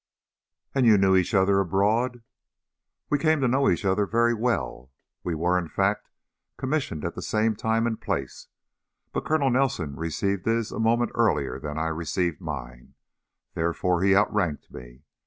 "And 0.73 0.87
you 0.87 0.97
knew 0.97 1.15
each 1.15 1.35
other 1.35 1.59
abroad?" 1.59 2.23
"We 3.11 3.19
came 3.19 3.39
to 3.41 3.47
know 3.47 3.69
each 3.69 3.85
other 3.85 4.07
very 4.07 4.33
well. 4.33 4.91
We 5.23 5.35
were, 5.35 5.59
in 5.59 5.69
fact, 5.69 6.09
commissioned 6.57 7.05
at 7.05 7.13
the 7.13 7.21
same 7.21 7.55
time 7.55 7.85
and 7.85 8.01
place, 8.01 8.47
but 9.13 9.25
Colonel 9.25 9.51
Nelson 9.51 9.95
received 9.95 10.47
his 10.47 10.71
a 10.71 10.79
moment 10.79 11.11
earlier 11.13 11.59
than 11.59 11.77
I 11.77 11.89
received 11.89 12.41
mine, 12.41 12.95
therefore 13.53 14.01
he 14.01 14.15
outranked 14.15 14.71
me. 14.71 15.03